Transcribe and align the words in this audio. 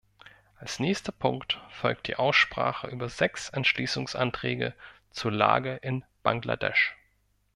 Als 0.57 0.79
nächster 0.79 1.11
Punkt 1.11 1.61
folgt 1.69 2.07
die 2.07 2.15
Aussprache 2.15 2.87
über 2.87 3.07
sechs 3.07 3.49
Entschließungsanträge 3.49 4.73
zur 5.11 5.31
Lage 5.31 5.75
in 5.75 6.03
Bangladesch. 6.23 6.95